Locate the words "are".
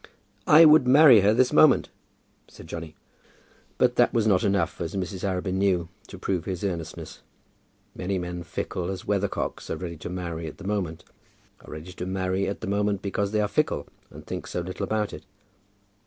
9.69-9.77, 11.63-11.71, 13.41-13.47